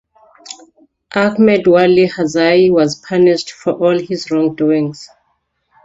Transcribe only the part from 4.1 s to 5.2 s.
wrongdoings.